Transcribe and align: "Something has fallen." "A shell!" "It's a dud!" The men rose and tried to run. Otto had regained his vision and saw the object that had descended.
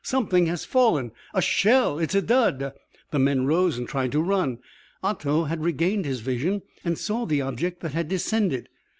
"Something 0.03 0.47
has 0.47 0.65
fallen." 0.65 1.11
"A 1.31 1.43
shell!" 1.43 1.99
"It's 1.99 2.15
a 2.15 2.23
dud!" 2.23 2.73
The 3.11 3.19
men 3.19 3.45
rose 3.45 3.77
and 3.77 3.87
tried 3.87 4.11
to 4.13 4.19
run. 4.19 4.57
Otto 5.03 5.43
had 5.43 5.63
regained 5.63 6.05
his 6.05 6.21
vision 6.21 6.63
and 6.83 6.97
saw 6.97 7.27
the 7.27 7.41
object 7.43 7.81
that 7.81 7.91
had 7.93 8.07
descended. 8.09 8.67